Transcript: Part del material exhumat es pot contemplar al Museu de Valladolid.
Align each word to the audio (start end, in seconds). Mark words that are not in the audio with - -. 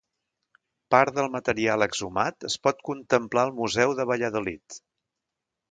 Part 0.95 1.15
del 1.17 1.29
material 1.35 1.87
exhumat 1.87 2.49
es 2.51 2.57
pot 2.67 2.83
contemplar 2.91 3.45
al 3.49 3.55
Museu 3.61 3.95
de 4.01 4.11
Valladolid. 4.15 4.83